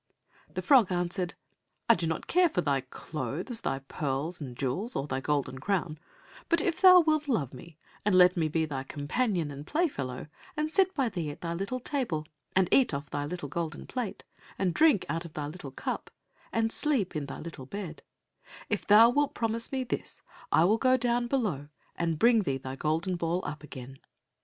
[0.51, 1.35] The frog answered,
[1.87, 5.99] "I do not care for thy clothes, thy pearls and jewels, or thy golden crown,
[6.49, 10.25] but if thou wilt love me and let me be thy companion and play fellow,
[10.57, 12.25] and sit by thee at thy little table,
[12.55, 14.23] and eat off thy little golden plate,
[14.57, 16.09] and drink out of thy little cup,
[16.51, 21.27] and sleep in thy little bed—if thou wilt promise me this I will go down
[21.27, 23.99] below, and bring thee thy golden ball up again."